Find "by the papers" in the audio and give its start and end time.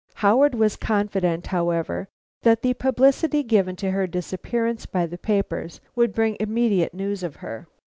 4.87-5.79